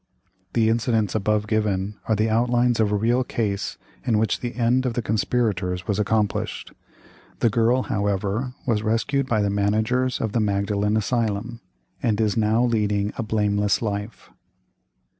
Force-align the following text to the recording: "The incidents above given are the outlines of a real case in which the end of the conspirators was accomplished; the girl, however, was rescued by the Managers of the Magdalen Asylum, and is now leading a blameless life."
"The 0.53 0.67
incidents 0.67 1.13
above 1.13 1.45
given 1.45 1.99
are 2.07 2.15
the 2.15 2.27
outlines 2.27 2.79
of 2.79 2.91
a 2.91 2.95
real 2.95 3.23
case 3.23 3.77
in 4.03 4.17
which 4.17 4.39
the 4.39 4.55
end 4.55 4.83
of 4.87 4.95
the 4.95 5.01
conspirators 5.03 5.87
was 5.87 5.99
accomplished; 5.99 6.73
the 7.37 7.51
girl, 7.51 7.83
however, 7.83 8.55
was 8.65 8.81
rescued 8.81 9.27
by 9.27 9.43
the 9.43 9.51
Managers 9.51 10.19
of 10.19 10.31
the 10.31 10.39
Magdalen 10.39 10.97
Asylum, 10.97 11.61
and 12.01 12.19
is 12.19 12.35
now 12.35 12.63
leading 12.65 13.13
a 13.15 13.21
blameless 13.21 13.79
life." 13.79 14.31